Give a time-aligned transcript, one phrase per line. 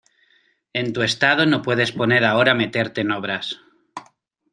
[0.73, 3.59] en tu estado no te puedes poner ahora a meterte en obras